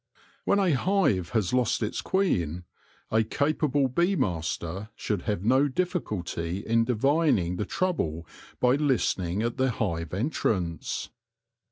When 0.45 0.57
a 0.57 0.73
hive 0.73 1.29
has 1.29 1.53
lost 1.53 1.83
its 1.83 2.01
queen, 2.01 2.63
a 3.11 3.23
capable 3.23 3.87
bee 3.87 4.15
master 4.15 4.89
should 4.95 5.21
have 5.29 5.43
no 5.45 5.67
difficulty 5.67 6.65
in 6.65 6.85
divining 6.85 7.57
the 7.57 7.65
trouble 7.65 8.25
by 8.59 8.77
listening 8.77 9.43
at 9.43 9.57
the 9.57 9.69
hive 9.69 10.11
entrance. 10.11 11.09